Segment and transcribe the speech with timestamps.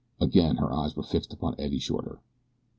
[0.19, 2.21] Again her eyes were fixed upon Eddie Shorter.